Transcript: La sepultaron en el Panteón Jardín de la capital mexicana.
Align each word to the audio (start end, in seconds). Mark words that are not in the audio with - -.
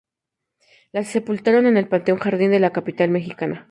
La 0.93 1.03
sepultaron 1.03 1.67
en 1.67 1.77
el 1.77 1.87
Panteón 1.87 2.17
Jardín 2.17 2.49
de 2.49 2.59
la 2.59 2.73
capital 2.73 3.11
mexicana. 3.11 3.59